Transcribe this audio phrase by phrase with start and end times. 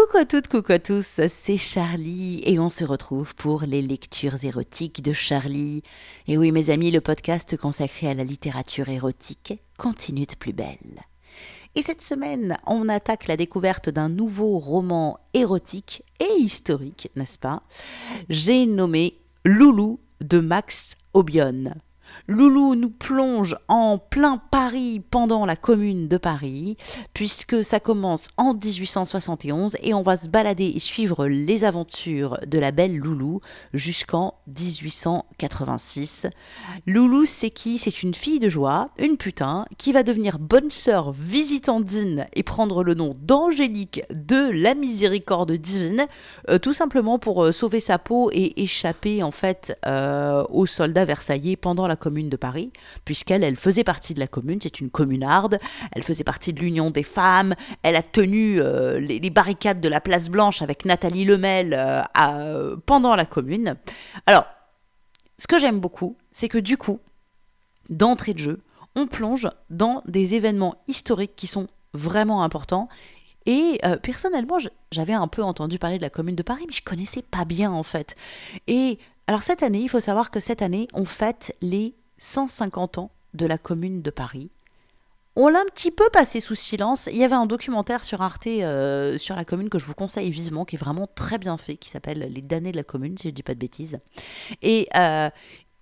[0.00, 4.42] Coucou à toutes, coucou à tous, c'est Charlie et on se retrouve pour les lectures
[4.42, 5.82] érotiques de Charlie.
[6.26, 11.02] Et oui mes amis, le podcast consacré à la littérature érotique continue de plus belle.
[11.74, 17.62] Et cette semaine, on attaque la découverte d'un nouveau roman érotique et historique, n'est-ce pas?
[18.30, 21.74] J'ai nommé Loulou de Max Obion.
[22.26, 26.76] Loulou nous plonge en plein Paris pendant la commune de Paris,
[27.14, 32.58] puisque ça commence en 1871 et on va se balader et suivre les aventures de
[32.58, 33.40] la belle Loulou
[33.74, 36.26] jusqu'en 1886.
[36.86, 37.78] Loulou, c'est qui?
[37.78, 42.82] C'est une fille de joie, une putain, qui va devenir bonne sœur visitandine et prendre
[42.84, 46.06] le nom d'Angélique de la miséricorde divine,
[46.48, 51.04] euh, tout simplement pour euh, sauver sa peau et échapper en fait euh, aux soldats
[51.04, 52.72] versaillais pendant la commune de Paris,
[53.04, 55.60] puisqu'elle elle faisait partie de la commune, c'est une communarde,
[55.92, 60.00] elle faisait partie de l'Union des femmes, elle a tenu euh, les, barricades de la
[60.00, 63.76] Place Blanche avec Nathalie Lemel euh, pendant la commune.
[64.26, 64.46] Alors,
[65.38, 66.98] ce que j'aime beaucoup, c'est que du coup,
[67.88, 68.60] d'entrée de jeu,
[68.96, 72.88] on plonge dans des événements historiques qui sont vraiment importants
[73.46, 74.58] et euh, personnellement,
[74.92, 77.70] j'avais un peu entendu parler de la Commune de Paris, mais je connaissais pas bien
[77.70, 78.14] en fait.
[78.66, 78.98] Et
[79.30, 83.46] alors cette année, il faut savoir que cette année, on fête les 150 ans de
[83.46, 84.50] la Commune de Paris.
[85.36, 87.08] On l'a un petit peu passé sous silence.
[87.12, 90.32] Il y avait un documentaire sur Arte euh, sur la commune que je vous conseille
[90.32, 93.28] vivement, qui est vraiment très bien fait, qui s'appelle Les damnés de la commune, si
[93.28, 94.00] je ne dis pas de bêtises.
[94.62, 95.30] Et euh,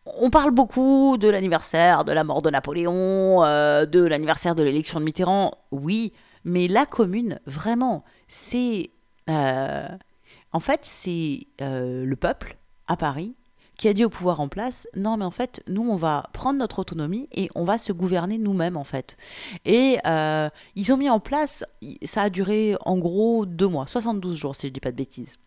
[0.04, 5.00] on parle beaucoup de l'anniversaire de la mort de Napoléon, euh, de l'anniversaire de l'élection
[5.00, 6.12] de Mitterrand, oui,
[6.44, 8.90] mais la commune, vraiment, c'est...
[9.26, 13.37] en fait, c'est le peuple à Paris
[13.78, 16.58] qui a dit au pouvoir en place non mais en fait nous on va prendre
[16.58, 19.16] notre autonomie et on va se gouverner nous-mêmes en fait.
[19.64, 21.64] Et euh, ils ont mis en place
[22.02, 25.38] ça a duré en gros deux mois 72 jours si je dis pas de bêtises.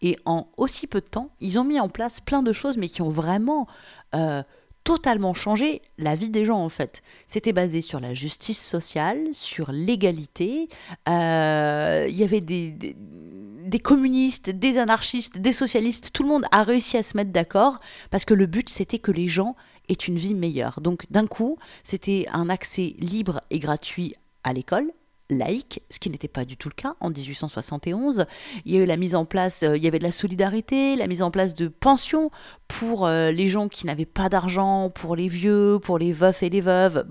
[0.00, 2.88] Et en aussi peu de temps ils ont mis en place plein de choses mais
[2.88, 3.68] qui ont vraiment
[4.14, 4.42] euh,
[4.84, 7.02] totalement changé la vie des gens en fait.
[7.26, 10.68] C'était basé sur la justice sociale, sur l'égalité.
[11.08, 16.62] Euh, il y avait des, des communistes, des anarchistes, des socialistes, tout le monde a
[16.62, 17.80] réussi à se mettre d'accord
[18.10, 19.56] parce que le but c'était que les gens
[19.88, 20.80] aient une vie meilleure.
[20.80, 24.14] Donc d'un coup, c'était un accès libre et gratuit
[24.44, 24.92] à l'école,
[25.30, 28.26] laïque, ce qui n'était pas du tout le cas en 1871.
[28.64, 30.96] Il y a eu la mise en place, euh, il y avait de la solidarité,
[30.96, 32.30] la mise en place de pensions
[32.68, 36.50] pour euh, les gens qui n'avaient pas d'argent, pour les vieux, pour les veufs et
[36.50, 37.06] les veuves.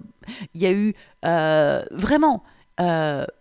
[0.53, 0.93] Il y a eu
[1.25, 2.43] euh, vraiment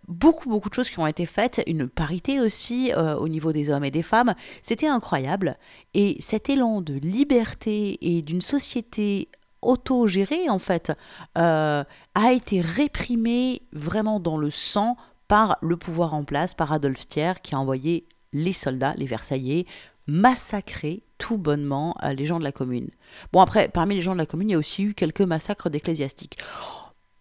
[0.07, 3.83] beaucoup, beaucoup de choses qui ont été faites, une parité aussi au niveau des hommes
[3.83, 4.35] et des femmes.
[4.61, 5.57] C'était incroyable.
[5.95, 9.29] Et cet élan de liberté et d'une société
[9.65, 10.91] autogérée, en fait,
[11.37, 11.83] euh,
[12.15, 14.97] a été réprimé vraiment dans le sang
[15.27, 19.65] par le pouvoir en place, par Adolphe Thiers, qui a envoyé les soldats, les Versaillais,
[20.07, 22.89] massacrer tout bonnement les gens de la commune.
[23.31, 25.69] Bon, après, parmi les gens de la commune, il y a aussi eu quelques massacres
[25.69, 26.37] d'ecclésiastiques.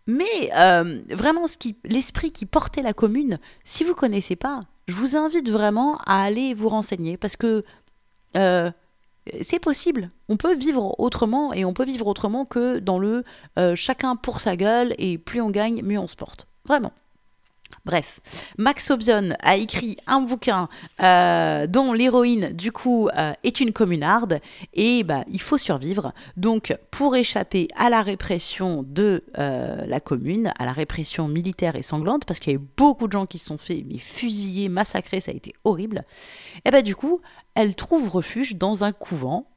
[0.07, 4.95] Mais euh, vraiment, ce qui, l'esprit qui portait la commune, si vous connaissez pas, je
[4.95, 7.65] vous invite vraiment à aller vous renseigner parce que
[8.37, 8.71] euh,
[9.41, 10.11] c'est possible.
[10.29, 13.25] On peut vivre autrement et on peut vivre autrement que dans le
[13.59, 16.49] euh, chacun pour sa gueule et plus on gagne, mieux on se porte.
[16.67, 16.93] Vraiment.
[17.85, 18.21] Bref,
[18.59, 20.69] Max Obson a écrit un bouquin
[21.03, 24.41] euh, dont l'héroïne, du coup, euh, est une communarde
[24.73, 26.13] et bah, il faut survivre.
[26.37, 31.83] Donc, pour échapper à la répression de euh, la commune, à la répression militaire et
[31.83, 34.69] sanglante, parce qu'il y a eu beaucoup de gens qui se sont fait mais, fusiller,
[34.69, 36.05] massacrer, ça a été horrible,
[36.65, 37.21] et bah, du coup,
[37.55, 39.49] elle trouve refuge dans un couvent.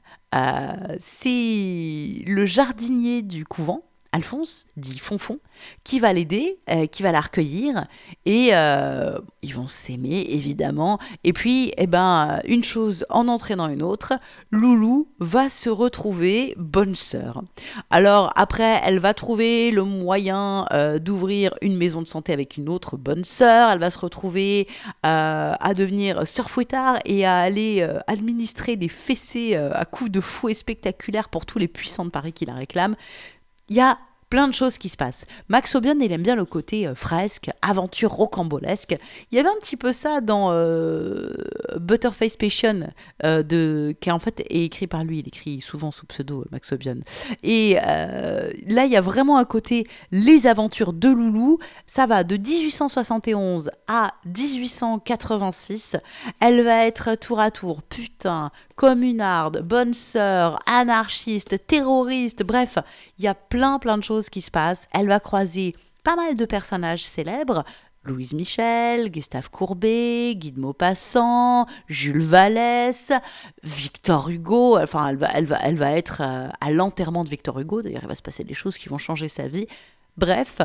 [0.99, 3.83] C'est le jardinier du couvent
[4.15, 5.39] Alphonse, dit Fonfon,
[5.83, 7.85] qui va l'aider, euh, qui va la recueillir,
[8.25, 10.99] et euh, ils vont s'aimer évidemment.
[11.25, 14.13] Et puis, eh ben, une chose en entraînant une autre,
[14.51, 17.43] Loulou va se retrouver bonne sœur.
[17.89, 22.69] Alors après, elle va trouver le moyen euh, d'ouvrir une maison de santé avec une
[22.69, 23.69] autre bonne sœur.
[23.69, 24.69] Elle va se retrouver
[25.03, 31.29] à devenir sœur fouettard et à aller administrer des fessées à coups de fouet spectaculaires
[31.29, 32.95] pour tous les puissants de Paris qui la réclament
[33.69, 33.97] il y a
[34.29, 35.25] plein de choses qui se passent.
[35.49, 38.97] Max Obion, il aime bien le côté euh, fresque, aventure rocambolesque.
[39.31, 41.33] Il y avait un petit peu ça dans euh,
[41.79, 42.91] Butterface Passion,
[43.23, 45.19] euh, de, qui en fait est écrit par lui.
[45.19, 46.99] Il écrit souvent sous pseudo Max Obion.
[47.43, 51.59] Et là, il y a vraiment un côté les aventures de Loulou.
[51.85, 55.97] Ça va de 1871 à 1886.
[56.39, 62.77] Elle va être tour à tour, putain, communarde, bonne sœur, anarchiste, terroriste, bref,
[63.17, 64.87] il y a plein plein de choses qui se passent.
[64.93, 67.63] Elle va croiser pas mal de personnages célèbres,
[68.05, 73.11] Louise Michel, Gustave Courbet, Guy de Maupassant, Jules Vallès,
[73.63, 74.77] Victor Hugo.
[74.77, 77.81] Enfin, elle va, elle va, elle va être euh, à l'enterrement de Victor Hugo.
[77.81, 79.65] D'ailleurs, il va se passer des choses qui vont changer sa vie.
[80.17, 80.61] Bref,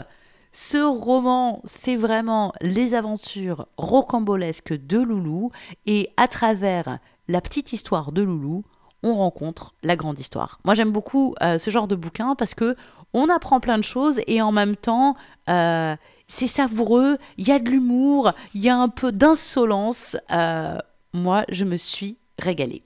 [0.53, 5.51] ce roman, c'est vraiment les aventures rocambolesques de Loulou.
[5.87, 6.99] Et à travers
[7.31, 8.65] la petite histoire de Loulou,
[9.03, 10.61] on rencontre la grande histoire.
[10.65, 12.77] Moi, j'aime beaucoup euh, ce genre de bouquin parce que
[13.15, 15.17] on apprend plein de choses et en même temps,
[15.49, 15.97] euh,
[16.29, 20.17] c'est savoureux, il y a de l'humour, il y a un peu d'insolence.
[20.31, 20.79] Euh,
[21.13, 22.83] moi, je me suis régalée.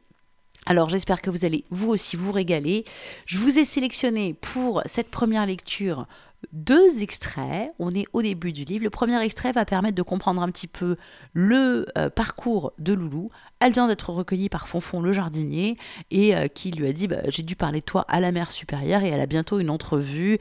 [0.67, 2.85] Alors j'espère que vous allez vous aussi vous régaler.
[3.27, 6.07] Je vous ai sélectionné pour cette première lecture
[6.53, 7.73] deux extraits.
[7.79, 8.85] On est au début du livre.
[8.85, 10.97] Le premier extrait va permettre de comprendre un petit peu
[11.33, 13.31] le euh, parcours de Loulou.
[13.61, 15.77] Elle vient d'être recueillie par Fonfon le jardinier
[16.11, 18.51] et euh, qui lui a dit bah, J'ai dû parler de toi à la mère
[18.51, 20.39] supérieure et elle a bientôt une entrevue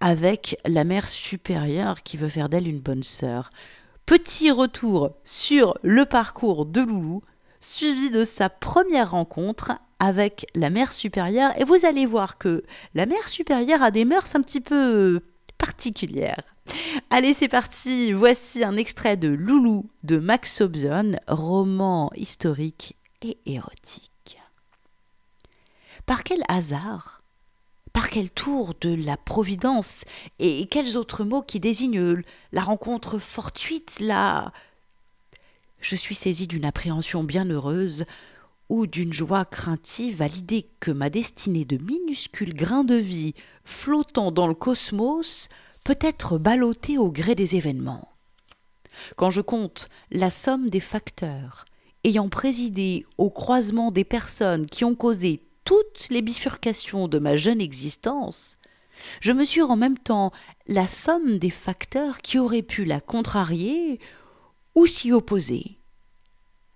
[0.00, 3.50] avec la mère supérieure qui veut faire d'elle une bonne sœur.
[4.06, 7.22] Petit retour sur le parcours de Loulou,
[7.60, 12.64] suivi de sa première rencontre avec la mère supérieure, et vous allez voir que
[12.94, 15.20] la mère supérieure a des mœurs un petit peu
[17.10, 18.12] Allez, c'est parti.
[18.12, 24.38] Voici un extrait de Loulou de Max Sobson, roman historique et érotique.
[26.06, 27.22] Par quel hasard
[27.92, 30.04] par quel tour de la Providence
[30.38, 32.22] et quels autres mots qui désignent
[32.52, 34.52] la rencontre fortuite, la.
[35.80, 38.06] Je suis saisie d'une appréhension bien heureuse
[38.72, 43.34] ou d'une joie craintive à l'idée que ma destinée de minuscules grains de vie
[43.64, 45.50] flottant dans le cosmos
[45.84, 48.08] peut être ballottée au gré des événements.
[49.16, 51.66] Quand je compte la somme des facteurs
[52.02, 57.60] ayant présidé au croisement des personnes qui ont causé toutes les bifurcations de ma jeune
[57.60, 58.56] existence,
[59.20, 60.32] je mesure en même temps
[60.66, 64.00] la somme des facteurs qui auraient pu la contrarier
[64.74, 65.76] ou s'y opposer.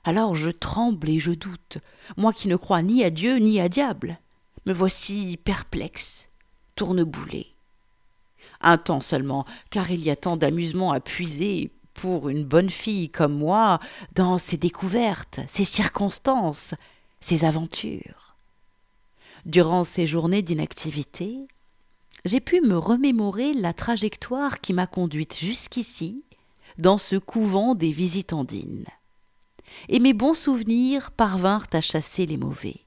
[0.07, 1.79] Alors je tremble et je doute,
[2.17, 4.21] moi qui ne crois ni à Dieu ni à diable.
[4.65, 6.29] Me voici perplexe,
[6.77, 7.49] tourneboulé.
[8.61, 13.11] Un temps seulement, car il y a tant d'amusement à puiser pour une bonne fille
[13.11, 13.81] comme moi
[14.15, 16.75] dans ces découvertes, ces circonstances,
[17.21, 18.37] ces aventures.
[19.45, 21.49] Durant ces journées d'inactivité,
[22.25, 26.23] j'ai pu me remémorer la trajectoire qui m'a conduite jusqu'ici,
[26.79, 28.87] dans ce couvent des visitandines.
[29.89, 32.81] Et mes bons souvenirs parvinrent à chasser les mauvais.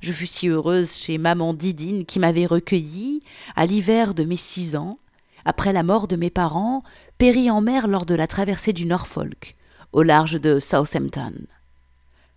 [0.00, 3.22] Je fus si heureuse chez maman Didine qui m'avait recueillie,
[3.54, 4.98] à l'hiver de mes six ans,
[5.44, 6.82] après la mort de mes parents,
[7.18, 9.56] péris en mer lors de la traversée du Norfolk,
[9.92, 11.32] au large de Southampton.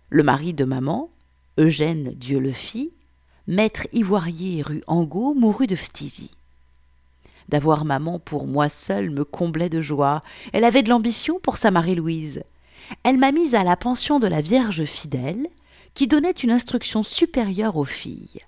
[0.08, 1.10] Le mari de maman,
[1.58, 2.40] Eugène Dieu
[3.46, 6.30] maître ivoirier rue Angot mourut de phtisie.
[7.48, 10.22] D'avoir maman pour moi seule me comblait de joie.
[10.52, 12.44] Elle avait de l'ambition pour sa Marie-Louise.
[13.02, 15.46] Elle m'a mise à la pension de la Vierge fidèle,
[15.94, 18.40] qui donnait une instruction supérieure aux filles.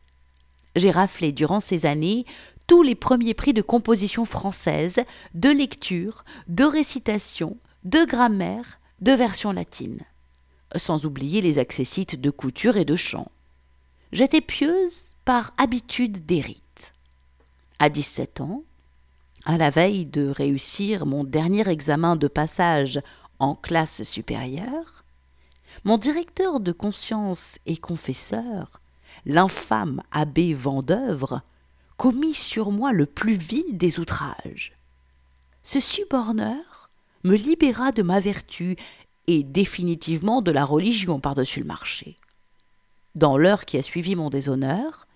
[0.77, 2.25] J'ai raflé durant ces années
[2.67, 5.01] tous les premiers prix de composition française,
[5.35, 10.01] de lecture, de récitation, de grammaire, de version latine,
[10.77, 13.31] sans oublier les accessites de couture et de chant.
[14.13, 16.95] J'étais pieuse par habitude des rites.
[17.79, 18.63] À 17 ans,
[19.45, 23.01] à la veille de réussir mon dernier examen de passage
[23.43, 25.05] en classe supérieure,
[25.85, 28.81] mon directeur de conscience et confesseur,
[29.27, 31.43] l'infâme abbé Vendeuvre,
[31.97, 34.73] commit sur moi le plus vil des outrages.
[35.65, 36.89] Ce suborneur
[37.25, 38.77] me libéra de ma vertu
[39.27, 42.19] et définitivement de la religion par-dessus le marché.
[43.17, 45.09] Dans l'heure qui a suivi mon déshonneur,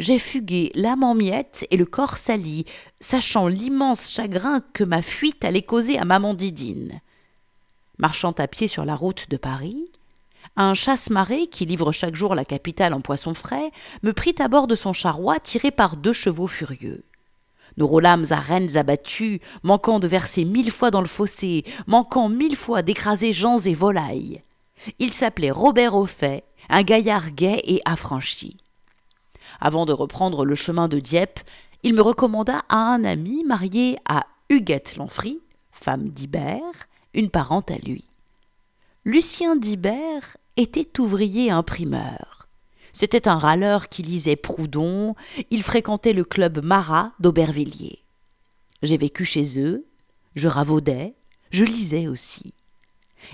[0.00, 2.64] j'ai fugué l'âme en miettes et le corps sali,
[3.00, 7.00] sachant l'immense chagrin que ma fuite allait causer à maman Didine.
[7.98, 9.90] Marchant à pied sur la route de Paris,
[10.56, 14.68] un chasse-marée qui livre chaque jour la capitale en poissons frais me prit à bord
[14.68, 17.04] de son charroi tiré par deux chevaux furieux.
[17.76, 22.56] Nous roulâmes à rennes abattues, manquant de verser mille fois dans le fossé, manquant mille
[22.56, 24.42] fois d'écraser gens et volailles.
[25.00, 28.58] Il s'appelait Robert Auffet, un gaillard gai et affranchi.
[29.60, 31.40] Avant de reprendre le chemin de Dieppe,
[31.82, 35.40] il me recommanda à un ami marié à Huguette Lanfry,
[35.72, 38.04] femme d'Ibert, une parente à lui.
[39.04, 42.46] Lucien d'Ibert était ouvrier imprimeur.
[42.92, 45.16] C'était un râleur qui lisait Proudhon,
[45.50, 47.98] il fréquentait le club Marat d'Aubervilliers.
[48.84, 49.84] J'ai vécu chez eux,
[50.36, 51.14] je ravaudais,
[51.50, 52.54] je lisais aussi.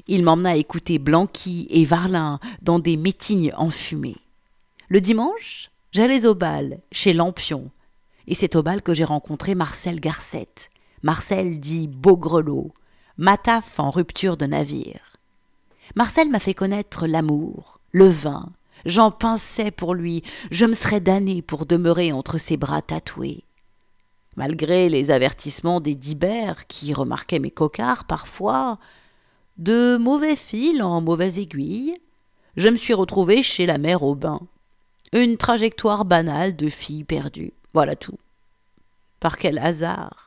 [0.07, 4.17] Il m'emmena écouter Blanqui et Varlin dans des métignes enfumées.
[4.89, 7.71] Le dimanche, j'allais au bal, chez Lampion,
[8.29, 10.71] et c'est au bal que j'ai rencontré Marcel Garcette.
[11.03, 12.73] Marcel dit Beaugrelot,
[13.17, 15.19] Mataf en rupture de navire.
[15.95, 18.49] Marcel m'a fait connaître l'amour, le vin.
[18.87, 23.45] J'en pinçais pour lui, je me serais damné pour demeurer entre ses bras tatoués.
[24.37, 28.81] Malgré les avertissements des dibères qui remarquaient mes cocards parfois,
[29.59, 31.95] de mauvais fils en mauvaise aiguille,
[32.57, 34.41] je me suis retrouvé chez la mère Aubin.
[35.13, 37.53] Une trajectoire banale de fille perdue.
[37.75, 38.19] Voilà tout.
[39.21, 40.24] Par quel hasard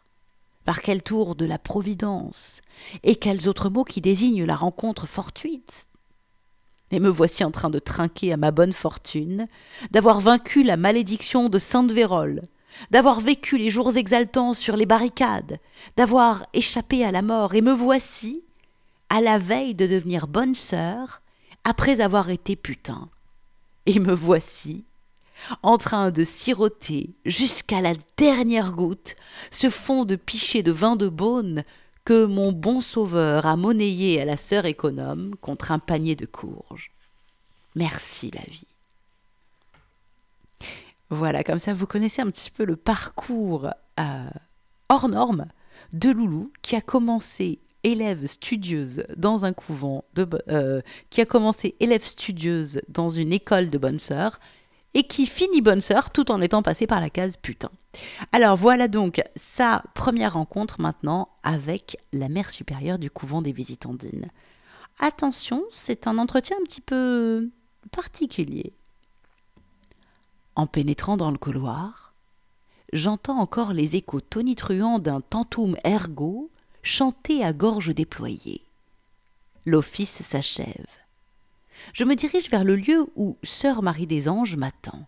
[0.68, 2.62] Par quel tour de la Providence
[3.04, 5.88] Et quels autres mots qui désignent la rencontre fortuite
[6.92, 9.48] Et me voici en train de trinquer à ma bonne fortune,
[9.92, 12.50] d'avoir vaincu la malédiction de Sainte Vérole,
[12.92, 15.58] d'avoir vécu les jours exaltants sur les barricades,
[15.96, 18.44] d'avoir échappé à la mort, et me voici,
[19.08, 21.22] à la veille de devenir bonne sœur,
[21.64, 23.08] après avoir été putain.
[23.86, 24.84] Et me voici,
[25.64, 29.16] en train de siroter jusqu'à la dernière goutte
[29.52, 31.64] ce fond de pichet de vin de Beaune
[32.06, 36.92] que mon bon sauveur a monnayé à la sœur économe contre un panier de courges.
[37.76, 38.68] Merci la vie.
[41.10, 44.30] Voilà, comme ça vous connaissez un petit peu le parcours euh,
[44.90, 45.48] hors norme
[45.94, 51.76] de Loulou qui a commencé élève studieuse dans un couvent, de, euh, qui a commencé
[51.80, 54.40] élève studieuse dans une école de bonne sœur
[54.94, 57.70] et qui finit bonne sœur tout en étant passé par la case putain.
[58.32, 64.30] Alors voilà donc sa première rencontre maintenant avec la mère supérieure du couvent des Visitandines.
[65.00, 67.50] Attention, c'est un entretien un petit peu
[67.92, 68.74] particulier.
[70.56, 72.14] En pénétrant dans le couloir,
[72.94, 76.50] j'entends encore les échos tonitruants d'un tantum ergo
[76.82, 78.62] chanté à gorge déployée.
[79.66, 80.88] L'office s'achève.
[81.94, 85.08] Je me dirige vers le lieu où sœur Marie des Anges m'attend.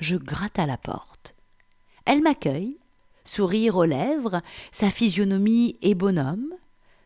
[0.00, 1.34] Je gratte à la porte.
[2.04, 2.78] Elle m'accueille,
[3.24, 6.52] sourire aux lèvres, sa physionomie est bonhomme,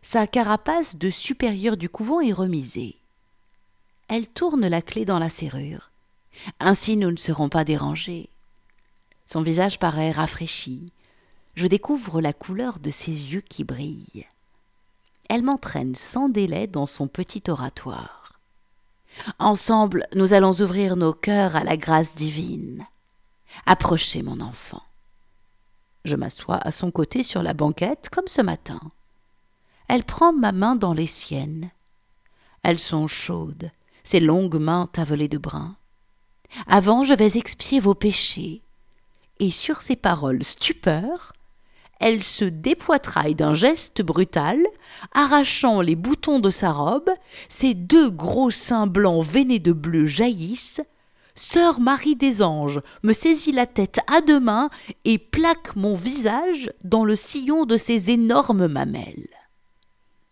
[0.03, 2.97] sa carapace de supérieur du couvent est remisée.
[4.09, 5.91] Elle tourne la clé dans la serrure.
[6.61, 8.31] Ainsi nous ne serons pas dérangés.
[9.27, 10.93] Son visage paraît rafraîchi.
[11.55, 14.27] Je découvre la couleur de ses yeux qui brillent.
[15.29, 18.18] Elle m'entraîne sans délai dans son petit oratoire.
[19.39, 22.87] Ensemble, nous allons ouvrir nos cœurs à la grâce divine.
[23.67, 24.83] Approchez mon enfant.
[26.05, 28.81] Je m'assois à son côté sur la banquette comme ce matin.
[29.89, 31.71] Elle prend ma main dans les siennes.
[32.63, 33.71] Elles sont chaudes,
[34.05, 35.77] ses longues mains tavelées de brun.
[36.67, 38.63] Avant, je vais expier vos péchés.
[39.41, 41.33] Et sur ces paroles stupeur,
[42.01, 44.65] elle se dépoitraille d'un geste brutal,
[45.13, 47.11] arrachant les boutons de sa robe,
[47.49, 50.81] ses deux gros seins blancs veinés de bleu jaillissent.
[51.35, 54.71] Sœur Marie des Anges me saisit la tête à deux mains
[55.05, 59.29] et plaque mon visage dans le sillon de ses énormes mamelles.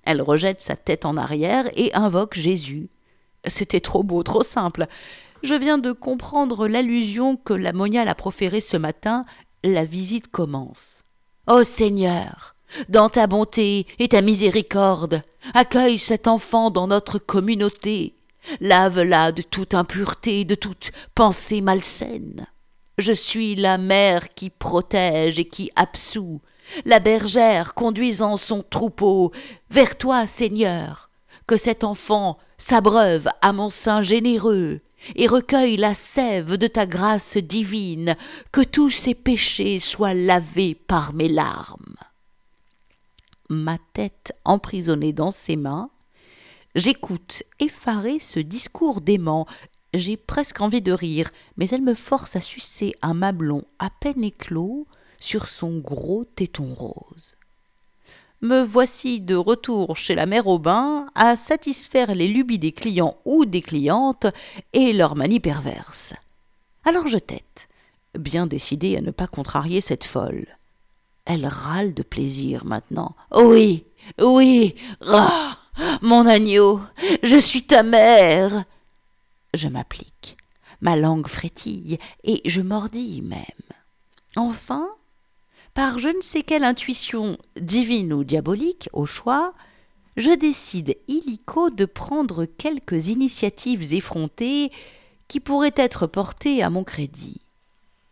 [0.02, 2.90] Elle rejette sa tête en arrière et invoque Jésus.
[3.46, 4.86] C'était trop beau, trop simple.
[5.42, 9.24] Je viens de comprendre l'allusion que la moniale a proférée ce matin.
[9.62, 11.05] La visite commence.
[11.48, 12.56] Ô Seigneur,
[12.88, 15.22] dans ta bonté et ta miséricorde,
[15.54, 18.16] accueille cet enfant dans notre communauté.
[18.60, 22.46] Lave-la de toute impureté, de toute pensée malsaine.
[22.98, 26.40] Je suis la mère qui protège et qui absout,
[26.84, 29.30] la bergère conduisant son troupeau
[29.70, 31.10] vers toi, Seigneur.
[31.46, 34.80] Que cet enfant s'abreuve à mon sein généreux,
[35.14, 38.16] et recueille la sève de ta grâce divine,
[38.52, 41.96] que tous ses péchés soient lavés par mes larmes.
[43.48, 45.90] Ma tête emprisonnée dans ses mains,
[46.74, 49.46] j'écoute effaré ce discours dément.
[49.94, 54.24] J'ai presque envie de rire, mais elle me force à sucer un mamelon à peine
[54.24, 54.86] éclos
[55.20, 57.35] sur son gros téton rose
[58.42, 63.44] me voici de retour chez la mère Aubin à satisfaire les lubies des clients ou
[63.44, 64.26] des clientes
[64.72, 66.14] et leurs manies perverses.
[66.84, 67.68] Alors je tête,
[68.18, 70.46] bien décidée à ne pas contrarier cette folle.
[71.24, 73.16] Elle râle de plaisir maintenant.
[73.34, 73.84] Oui,
[74.20, 74.76] oui,
[75.06, 75.56] ah,
[76.02, 76.80] mon agneau,
[77.22, 78.64] je suis ta mère.
[79.52, 80.36] Je m'applique,
[80.80, 83.42] ma langue frétille et je mordis même.
[84.36, 84.88] Enfin,
[85.76, 89.52] par je ne sais quelle intuition divine ou diabolique, au choix,
[90.16, 94.72] je décide illico de prendre quelques initiatives effrontées
[95.28, 97.42] qui pourraient être portées à mon crédit.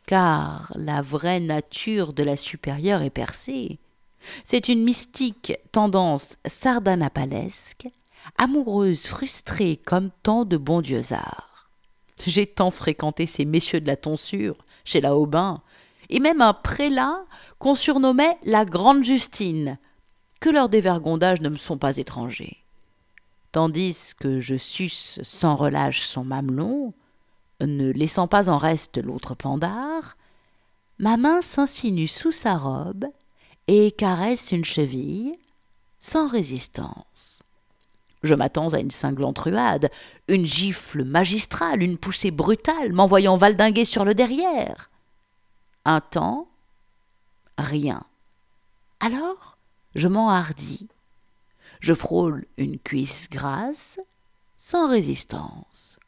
[0.07, 3.79] Car la vraie nature de la supérieure est percée.
[4.45, 7.89] C'est une mystique tendance sardanapalesque,
[8.37, 11.71] amoureuse frustrée comme tant de bons dieux-arts.
[12.27, 15.63] J'ai tant fréquenté ces messieurs de la tonsure, chez la Aubin,
[16.15, 17.25] et même un prélat
[17.59, 19.79] qu'on surnommait la Grande Justine,
[20.39, 22.59] que leurs dévergondages ne me sont pas étrangers.
[23.51, 26.95] Tandis que je suce sans relâche son mamelon,
[27.61, 30.17] ne laissant pas en reste l'autre pendard,
[31.01, 33.07] ma main s'insinue sous sa robe
[33.67, 35.35] et caresse une cheville
[35.99, 37.43] sans résistance.
[38.23, 39.91] Je m'attends à une cinglante ruade,
[40.29, 44.91] une gifle magistrale, une poussée brutale m'envoyant valdinguer sur le derrière.
[45.85, 46.49] Un temps,
[47.59, 48.05] rien.
[49.01, 49.57] Alors,
[49.95, 50.89] je m'enhardis.
[51.81, 53.99] Je frôle une cuisse grasse,
[54.57, 55.99] sans résistance.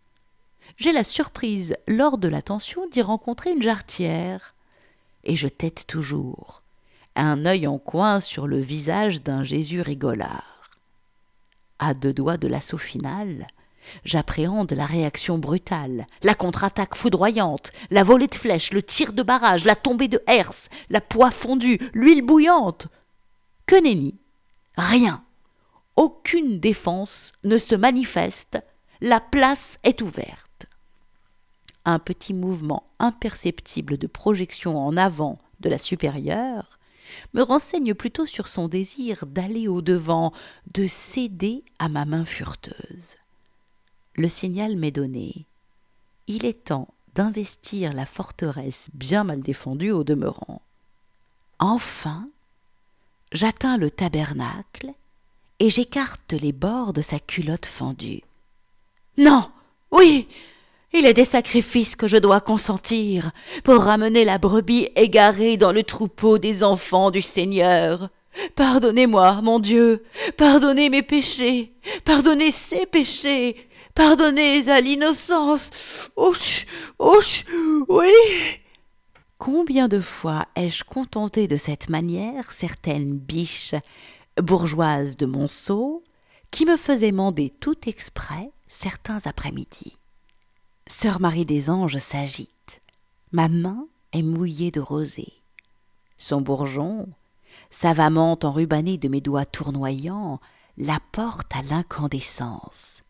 [0.79, 4.55] J'ai la surprise, lors de l'attention, d'y rencontrer une jarretière.
[5.25, 6.63] Et je tête toujours,
[7.15, 10.57] un œil en coin sur le visage d'un Jésus rigolard
[11.79, 13.47] à deux doigts de l'assaut final,
[14.05, 19.65] j'appréhende la réaction brutale, la contre-attaque foudroyante, la volée de flèches, le tir de barrage,
[19.65, 22.89] la tombée de herse, la poix fondue, l'huile bouillante.
[23.67, 24.19] Que nenni
[24.77, 25.25] Rien.
[25.97, 28.59] Aucune défense ne se manifeste,
[29.01, 30.67] la place est ouverte.
[31.85, 36.79] Un petit mouvement imperceptible de projection en avant de la supérieure
[37.35, 40.33] me renseigne plutôt sur son désir d'aller au-devant,
[40.73, 43.17] de céder à ma main furteuse.
[44.17, 45.45] Le signal m'est donné.
[46.27, 50.63] Il est temps d'investir la forteresse bien mal défendue au demeurant.
[51.59, 52.29] Enfin,
[53.31, 54.93] j'atteins le tabernacle
[55.61, 58.23] et j'écarte les bords de sa culotte fendue.
[59.19, 59.51] Non,
[59.91, 60.29] oui,
[60.95, 63.33] il est des sacrifices que je dois consentir
[63.65, 68.09] pour ramener la brebis égarée dans le troupeau des enfants du Seigneur.
[68.55, 70.05] Pardonnez-moi, mon Dieu,
[70.37, 71.73] pardonnez mes péchés,
[72.05, 73.66] pardonnez ses péchés,
[73.97, 75.71] pardonnez à l'innocence.
[76.17, 76.67] Ouch,
[77.01, 77.45] ouch,
[77.89, 78.13] oui.
[79.39, 83.75] Combien de fois ai-je contenté de cette manière certaines biches
[84.41, 86.05] bourgeoises de Monceau
[86.53, 89.97] qui me faisaient mander tout exprès certains après-midi?
[90.87, 92.83] Sœur Marie des Anges s'agite.
[93.33, 95.33] Ma main est mouillée de rosée.
[96.17, 97.09] Son bourgeon,
[97.71, 100.41] savamment enrubanné de mes doigts tournoyants,
[100.79, 103.03] la porte à l'incandescence.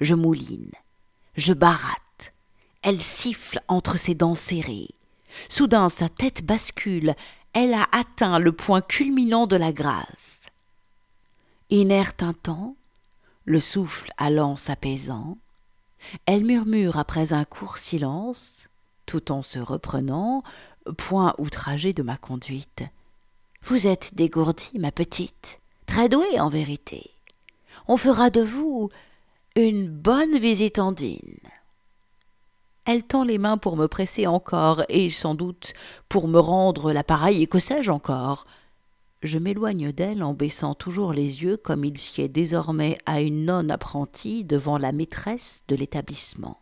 [0.00, 0.72] Je mouline,
[1.36, 2.32] je baratte.
[2.82, 4.90] Elle siffle entre ses dents serrées.
[5.48, 7.14] Soudain sa tête bascule,
[7.52, 10.42] elle a atteint le point culminant de la grâce.
[11.70, 12.76] Inerte un temps,
[13.44, 15.38] le souffle allant s'apaisant,
[16.26, 18.68] elle murmure après un court silence,
[19.06, 20.42] tout en se reprenant,
[20.98, 22.82] point outragé de ma conduite.
[23.62, 27.10] Vous êtes dégourdie, ma petite, très douée en vérité.
[27.88, 28.90] On fera de vous
[29.56, 31.38] une bonne visitandine.
[32.86, 35.72] Elle tend les mains pour me presser encore, et sans doute
[36.08, 38.46] pour me rendre l'appareil, et que sais-je encore
[39.24, 43.70] je m'éloigne d'elle en baissant toujours les yeux comme il sied désormais à une nonne
[43.70, 46.60] apprentie devant la maîtresse de l'établissement.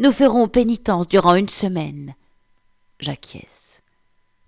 [0.00, 2.16] Nous ferons pénitence durant une semaine.
[2.98, 3.82] J'acquiesce.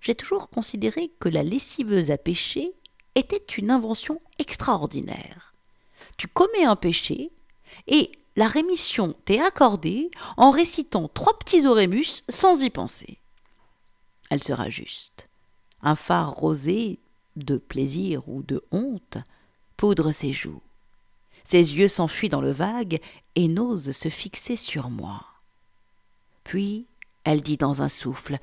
[0.01, 2.73] J'ai toujours considéré que la lessiveuse à péché
[3.15, 5.54] était une invention extraordinaire.
[6.17, 7.31] Tu commets un péché
[7.87, 13.17] et la rémission t'est accordée en récitant trois petits orémus sans y penser.
[14.29, 15.27] Elle sera juste
[15.81, 16.99] un phare rosé
[17.35, 19.17] de plaisir ou de honte
[19.77, 20.61] poudre ses joues.
[21.43, 22.99] Ses yeux s'enfuient dans le vague
[23.35, 25.23] et n'osent se fixer sur moi.
[26.43, 26.87] Puis
[27.23, 28.39] elle dit dans un souffle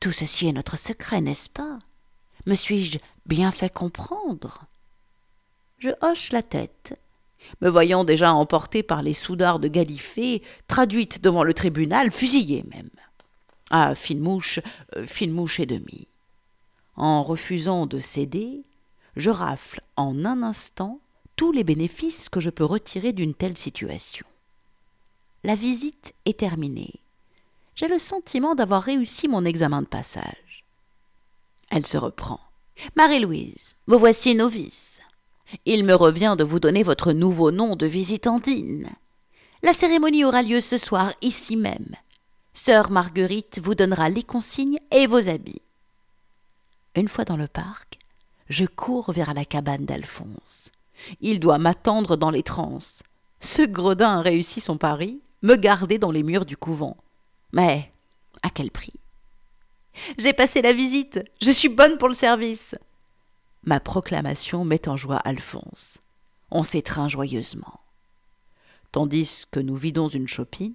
[0.00, 1.78] Tout ceci est notre secret, n'est-ce pas?
[2.46, 4.64] Me suis-je bien fait comprendre?
[5.78, 6.98] Je hoche la tête,
[7.60, 12.90] me voyant déjà emportée par les soudards de Galifée, traduite devant le tribunal, fusillée même.
[13.70, 14.60] Ah, fine mouche,
[14.96, 16.08] euh, fine mouche et demie.
[16.96, 18.62] En refusant de céder,
[19.16, 21.00] je rafle en un instant
[21.36, 24.26] tous les bénéfices que je peux retirer d'une telle situation.
[25.44, 26.94] La visite est terminée.
[27.74, 30.64] J'ai le sentiment d'avoir réussi mon examen de passage.
[31.70, 32.40] Elle se reprend.
[32.96, 35.00] Marie-Louise, vous voici novice.
[35.66, 38.88] Il me revient de vous donner votre nouveau nom de visitandine.
[39.62, 41.94] La cérémonie aura lieu ce soir ici même.
[42.54, 45.62] Sœur Marguerite vous donnera les consignes et vos habits.
[46.94, 47.98] Une fois dans le parc,
[48.48, 50.70] je cours vers la cabane d'Alphonse.
[51.20, 53.02] Il doit m'attendre dans les transes.
[53.40, 56.96] Ce gredin a réussi son pari, me garder dans les murs du couvent.
[57.52, 57.90] Mais
[58.42, 58.92] à quel prix?
[60.18, 62.74] J'ai passé la visite, je suis bonne pour le service.
[63.64, 65.98] Ma proclamation met en joie Alphonse.
[66.50, 67.80] On s'étreint joyeusement.
[68.90, 70.74] Tandis que nous vidons une chopine,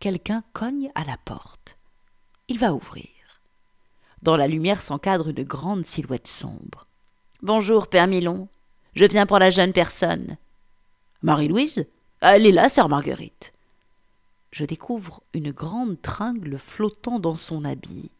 [0.00, 1.76] quelqu'un cogne à la porte.
[2.48, 3.06] Il va ouvrir.
[4.22, 6.86] Dans la lumière s'encadre une grande silhouette sombre.
[7.40, 8.48] Bonjour, Père Milon.
[8.96, 10.36] Je viens pour la jeune personne.
[11.22, 11.86] Marie-Louise
[12.20, 13.52] Elle est là, sœur Marguerite.
[14.50, 18.10] Je découvre une grande tringle flottant dans son habit.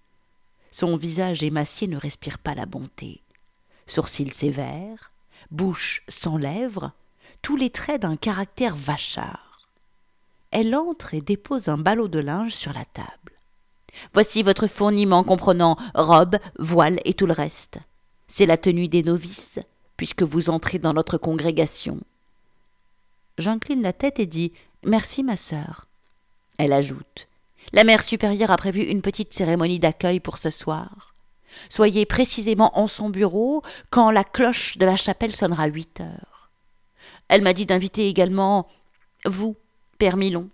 [0.70, 3.22] Son visage émacié ne respire pas la bonté.
[3.88, 5.10] Sourcils sévères,
[5.50, 6.92] bouche sans lèvres,
[7.42, 9.68] tous les traits d'un caractère vachard.
[10.50, 13.32] Elle entre et dépose un ballot de linge sur la table.
[14.12, 17.78] Voici votre fourniment comprenant robe, voile et tout le reste.
[18.26, 19.58] C'est la tenue des novices,
[19.96, 21.98] puisque vous entrez dans notre congrégation.
[23.38, 24.52] J'incline la tête et dis
[24.84, 25.86] Merci, ma sœur.
[26.58, 27.28] Elle ajoute
[27.72, 31.07] La mère supérieure a prévu une petite cérémonie d'accueil pour ce soir.
[31.68, 36.50] Soyez précisément en son bureau quand la cloche de la chapelle sonnera huit heures.
[37.28, 38.66] Elle m'a dit d'inviter également
[39.24, 39.56] vous,
[39.98, 40.48] Père Milon.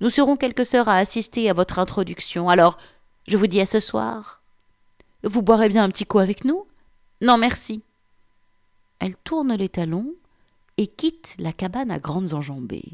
[0.00, 2.78] Nous serons quelques sœurs à assister à votre introduction, alors
[3.26, 4.40] je vous dis à ce soir.
[5.22, 6.66] Vous boirez bien un petit coup avec nous?
[7.22, 7.82] Non, merci.
[8.98, 10.12] Elle tourne les talons
[10.76, 12.92] et quitte la cabane à grandes enjambées.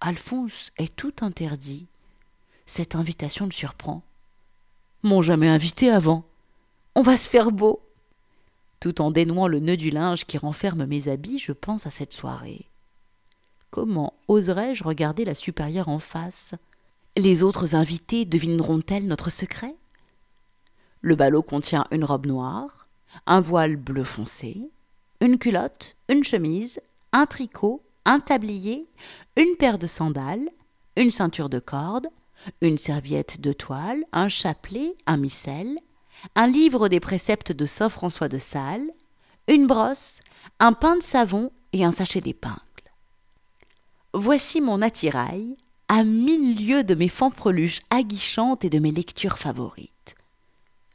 [0.00, 1.86] Alphonse est tout interdit.
[2.66, 4.02] Cette invitation le surprend.
[5.02, 6.24] M'ont jamais invité avant.
[6.98, 7.80] On va se faire beau.
[8.80, 12.12] Tout en dénouant le nœud du linge qui renferme mes habits, je pense à cette
[12.12, 12.66] soirée.
[13.70, 16.56] Comment oserais-je regarder la supérieure en face?
[17.16, 19.76] Les autres invités devineront-elles notre secret?
[21.00, 22.88] Le ballot contient une robe noire,
[23.28, 24.68] un voile bleu foncé,
[25.20, 26.80] une culotte, une chemise,
[27.12, 28.88] un tricot, un tablier,
[29.36, 30.50] une paire de sandales,
[30.96, 32.08] une ceinture de corde,
[32.60, 35.78] une serviette de toile, un chapelet, un missel,
[36.34, 38.90] un livre des préceptes de saint François de Sales,
[39.46, 40.20] une brosse,
[40.60, 42.58] un pain de savon et un sachet d'épingles.
[44.14, 45.56] Voici mon attirail,
[45.88, 50.16] à mille lieues de mes fanfreluches aguichantes et de mes lectures favorites.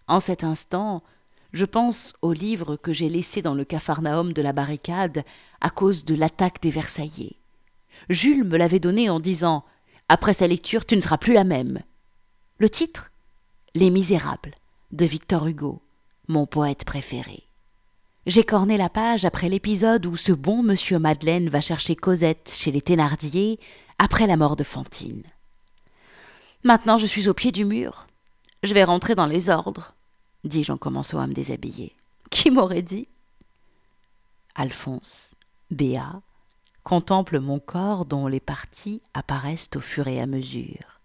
[0.08, 1.04] En cet instant,
[1.52, 5.24] je pense au livre que j'ai laissé dans le capharnaüm de la barricade
[5.62, 7.38] à cause de l'attaque des Versaillais.
[8.10, 9.64] Jules me l'avait donné en disant
[10.10, 11.82] Après sa lecture, tu ne seras plus la même.
[12.58, 13.12] Le titre
[13.76, 14.56] Les Misérables
[14.94, 15.82] de Victor Hugo,
[16.28, 17.44] mon poète préféré.
[18.26, 22.72] J'ai corné la page après l'épisode où ce bon monsieur Madeleine va chercher Cosette chez
[22.72, 23.60] les Thénardier
[24.00, 25.24] après la mort de Fantine.
[26.64, 28.08] Maintenant je suis au pied du mur.
[28.62, 29.94] Je vais rentrer dans les ordres
[30.44, 31.96] dis-je en commençant à me déshabiller.
[32.30, 33.08] Qui m'aurait dit?
[34.56, 35.34] Alphonse,
[35.72, 36.22] Béa,
[36.84, 41.00] contemple mon corps dont les parties apparaissent au fur et à mesure.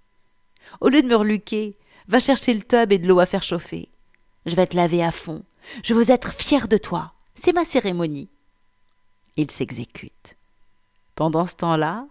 [0.80, 1.76] Au lieu de me reluquer,
[2.08, 3.88] va chercher le tub et de l'eau à faire chauffer.
[4.46, 5.42] Je vais te laver à fond.
[5.84, 7.12] Je veux être fier de toi.
[7.34, 8.28] C'est ma cérémonie.
[9.36, 10.36] Il s'exécute.
[11.14, 12.06] Pendant ce temps-là,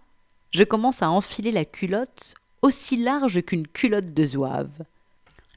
[0.50, 4.84] je commence à enfiler la culotte aussi large qu'une culotte de zouave.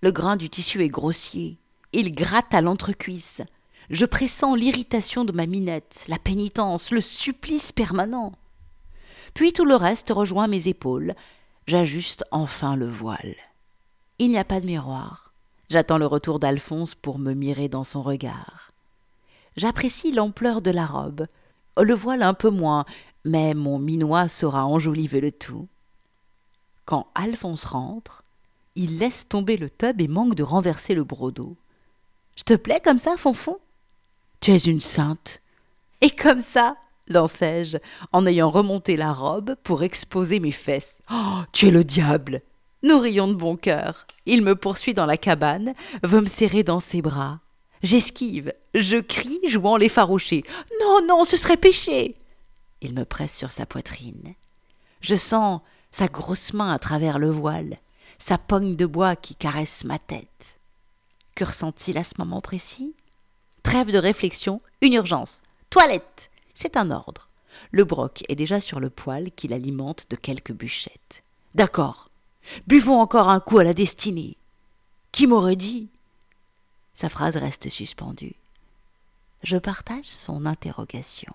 [0.02, 1.58] Le grain du tissu est grossier.
[1.94, 3.42] Il gratte à l'entrecuisse.
[3.90, 8.34] Je pressens l'irritation de ma minette, la pénitence, le supplice permanent.
[9.34, 11.14] Puis tout le reste rejoint mes épaules.
[11.68, 13.36] J'ajuste enfin le voile.
[14.22, 15.34] Il n'y a pas de miroir.
[15.72, 18.72] J'attends le retour d'Alphonse pour me mirer dans son regard.
[19.58, 21.26] J'apprécie l'ampleur de la robe,
[21.76, 22.86] le voile un peu moins,
[23.26, 25.68] mais mon minois saura enjoliver le tout.
[26.86, 28.24] Quand Alphonse rentre,
[28.76, 31.56] il laisse tomber le tub et manque de renverser le brodeau.
[32.36, 33.58] Je te plais comme ça, Fonfon?
[34.40, 35.42] Tu es une sainte.
[36.02, 36.76] Et comme ça,
[37.08, 37.78] lançai-je,
[38.12, 41.02] en ayant remonté la robe pour exposer mes fesses.
[41.12, 42.44] Oh, tu es le diable
[42.84, 44.08] Nous rions de bon cœur.
[44.26, 47.40] Il me poursuit dans la cabane, veut me serrer dans ses bras.
[47.84, 50.44] J'esquive, je crie, jouant l'effarouché.
[50.82, 52.16] Non, non, ce serait péché
[52.82, 54.36] Il me presse sur sa poitrine.
[55.02, 57.78] Je sens sa grosse main à travers le voile,
[58.20, 60.60] sa pogne de bois qui caresse ma tête.
[61.36, 62.94] Que ressent-il à ce moment précis?
[63.64, 65.42] Trêve de réflexion, une urgence.
[65.70, 67.30] Toilette C'est un ordre.
[67.72, 71.24] Le broc est déjà sur le poêle qu'il alimente de quelques bûchettes.
[71.56, 72.11] D'accord.
[72.68, 74.38] Buvons encore un coup à la destinée.
[75.12, 75.90] Qui m'aurait dit?
[76.94, 78.36] Sa phrase reste suspendue.
[79.44, 81.34] Je partage son interrogation.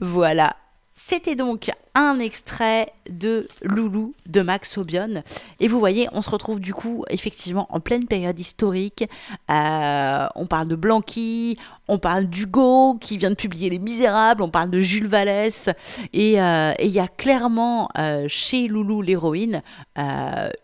[0.00, 0.56] Voilà,
[0.94, 5.24] c'était donc un extrait de Loulou de Max Aubion.
[5.58, 9.04] Et vous voyez, on se retrouve du coup effectivement en pleine période historique.
[9.50, 11.58] Euh, on parle de Blanqui,
[11.88, 15.70] on parle d'Hugo qui vient de publier Les Misérables, on parle de Jules Vallès.
[16.12, 19.62] Et euh, il y a clairement euh, chez Loulou l'héroïne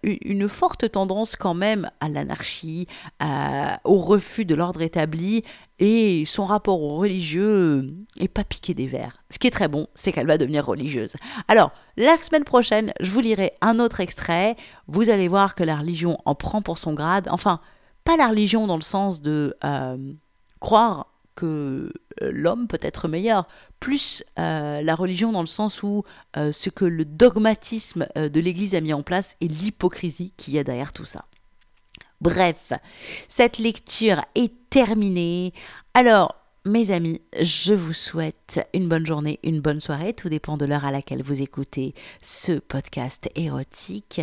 [0.04, 2.86] une forte tendance quand même à l'anarchie,
[3.82, 5.42] au refus de l'ordre établi
[5.80, 9.22] et son rapport au religieux est pas piqué des vers.
[9.30, 11.14] Ce qui est très bon, c'est qu'elle va devenir religieuse.
[11.48, 14.56] Alors, la semaine prochaine, je vous lirai un autre extrait.
[14.86, 17.28] Vous allez voir que la religion en prend pour son grade.
[17.30, 17.60] Enfin,
[18.04, 20.12] pas la religion dans le sens de euh,
[20.60, 23.48] croire que euh, l'homme peut être meilleur,
[23.80, 28.80] plus euh, la religion dans le sens où ce que le dogmatisme de l'Église a
[28.80, 31.24] mis en place et l'hypocrisie qui y a derrière tout ça.
[32.20, 32.72] Bref,
[33.28, 35.52] cette lecture est terminée.
[35.92, 40.64] Alors, mes amis, je vous souhaite une bonne journée, une bonne soirée, tout dépend de
[40.64, 44.22] l'heure à laquelle vous écoutez ce podcast érotique.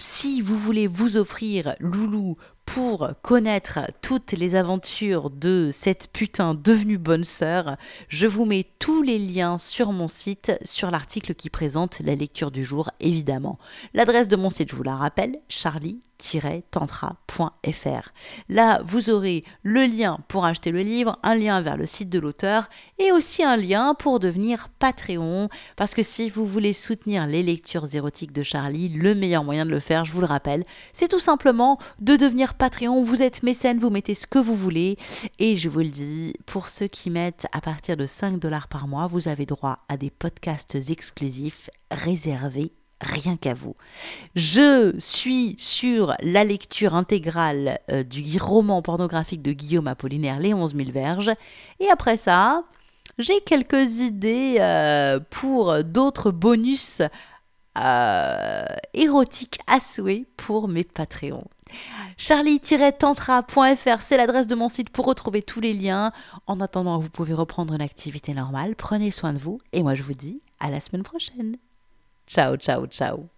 [0.00, 6.98] Si vous voulez vous offrir Loulou pour connaître toutes les aventures de cette putain devenue
[6.98, 7.76] bonne sœur,
[8.08, 12.50] je vous mets tous les liens sur mon site, sur l'article qui présente la lecture
[12.50, 13.58] du jour, évidemment.
[13.94, 18.12] L'adresse de mon site, je vous la rappelle, charlie-tantra.fr.
[18.50, 22.18] Là, vous aurez le lien pour acheter le livre, un lien vers le site de
[22.18, 27.42] l'auteur et aussi un lien pour devenir Patreon, parce que si vous voulez soutenir les
[27.42, 31.08] lectures érotiques de Charlie, le meilleur moyen de le faire, je vous le rappelle, c'est
[31.08, 33.02] tout simplement de devenir Patreon.
[33.02, 34.98] Vous êtes mécène, vous mettez ce que vous voulez.
[35.38, 38.88] Et je vous le dis, pour ceux qui mettent à partir de 5 dollars par
[38.88, 43.76] mois, vous avez droit à des podcasts exclusifs réservés rien qu'à vous.
[44.34, 50.74] Je suis sur la lecture intégrale euh, du roman pornographique de Guillaume Apollinaire, Les 11
[50.74, 51.30] 000 verges.
[51.78, 52.64] Et après ça,
[53.18, 57.02] j'ai quelques idées euh, pour d'autres bonus
[57.78, 58.64] euh,
[58.94, 61.46] érotiques à souhait pour mes Patreons.
[62.16, 66.12] Charlie-tantra.fr, c'est l'adresse de mon site pour retrouver tous les liens.
[66.46, 68.74] En attendant, vous pouvez reprendre une activité normale.
[68.74, 71.56] Prenez soin de vous et moi je vous dis à la semaine prochaine.
[72.26, 73.28] Ciao, ciao, ciao.